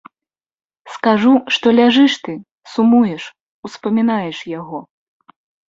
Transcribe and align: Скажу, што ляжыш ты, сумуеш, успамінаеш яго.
Скажу, 0.93 1.33
што 1.57 1.67
ляжыш 1.81 2.13
ты, 2.29 2.33
сумуеш, 2.73 3.23
успамінаеш 3.71 4.37
яго. 4.59 4.79